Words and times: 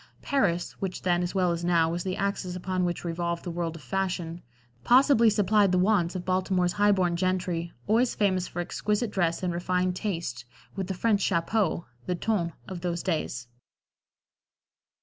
Paris 0.23 0.71
(which 0.79 1.03
then, 1.03 1.21
as 1.21 1.35
well 1.35 1.51
as 1.51 1.63
now, 1.63 1.87
was 1.91 2.03
the 2.03 2.15
axis 2.17 2.55
upon 2.55 2.83
which 2.83 3.03
revolved 3.03 3.43
the 3.43 3.51
world 3.51 3.75
of 3.75 3.83
fashion) 3.83 4.41
possibly 4.83 5.29
supplied 5.29 5.71
the 5.71 5.77
wants 5.77 6.15
of 6.15 6.25
Baltimore's 6.25 6.71
highborn 6.73 7.15
gentry, 7.15 7.71
always 7.85 8.15
famous 8.15 8.47
for 8.47 8.61
exquisite 8.61 9.11
dress 9.11 9.43
and 9.43 9.53
refined 9.53 9.95
taste, 9.95 10.43
with 10.75 10.87
the 10.87 10.95
French 10.95 11.21
chapeau 11.21 11.85
the 12.07 12.15
ton 12.15 12.51
of 12.67 12.81
those 12.81 13.03
days. 13.03 13.47